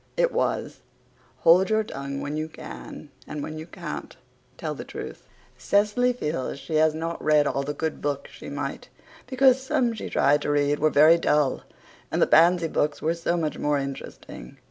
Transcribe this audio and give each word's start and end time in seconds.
It 0.17 0.31
was, 0.31 0.79
"Hold 1.41 1.69
your 1.69 1.83
tongue 1.83 2.21
when 2.21 2.35
you 2.35 2.49
can, 2.49 3.09
and 3.27 3.43
when 3.43 3.59
you 3.59 3.67
can't 3.67 4.17
tell 4.57 4.73
the 4.73 4.83
truth." 4.83 5.27
Cecily 5.59 6.11
feels 6.11 6.57
she 6.57 6.77
has 6.77 6.95
not 6.95 7.23
read 7.23 7.45
all 7.45 7.61
the 7.61 7.75
good 7.75 8.01
books 8.01 8.31
she 8.31 8.49
might, 8.49 8.89
because 9.27 9.61
some 9.61 9.93
she 9.93 10.09
tried 10.09 10.41
to 10.41 10.49
read 10.49 10.79
were 10.79 10.89
very 10.89 11.19
dull 11.19 11.61
and 12.09 12.19
the 12.19 12.25
Pansy 12.25 12.67
books 12.67 12.99
were 12.99 13.13
so 13.13 13.37
much 13.37 13.59
more 13.59 13.77
interesting. 13.77 14.57